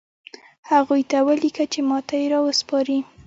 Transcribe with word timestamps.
هغوی 0.71 1.01
ته 1.11 1.17
ولیکه 1.27 1.65
چې 1.71 1.79
ماته 1.89 2.15
یې 2.21 2.27
راوسپاري 2.33 2.99